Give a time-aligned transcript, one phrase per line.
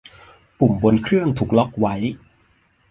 [0.57, 1.95] ปุ่มบนเครื่องถูกล็อกไว้